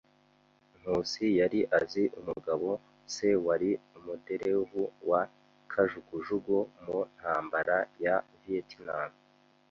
[0.79, 2.67] Nkusi yari azi umugabo
[3.13, 5.21] se wari umuderevu wa
[5.71, 9.09] kajugujugu mu ntambara ya Vietnam.